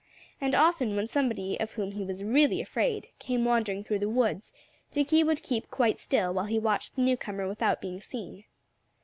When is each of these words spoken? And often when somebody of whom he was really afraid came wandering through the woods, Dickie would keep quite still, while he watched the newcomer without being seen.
And 0.41 0.55
often 0.55 0.95
when 0.95 1.05
somebody 1.05 1.59
of 1.59 1.73
whom 1.73 1.91
he 1.91 2.03
was 2.03 2.23
really 2.23 2.59
afraid 2.59 3.09
came 3.19 3.45
wandering 3.45 3.83
through 3.83 3.99
the 3.99 4.09
woods, 4.09 4.51
Dickie 4.91 5.23
would 5.23 5.43
keep 5.43 5.69
quite 5.69 5.99
still, 5.99 6.33
while 6.33 6.45
he 6.45 6.57
watched 6.57 6.95
the 6.95 7.03
newcomer 7.03 7.47
without 7.47 7.81
being 7.81 8.01
seen. 8.01 8.45